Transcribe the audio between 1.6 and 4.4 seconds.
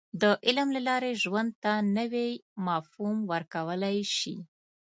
ته نوی مفهوم ورکولی شې.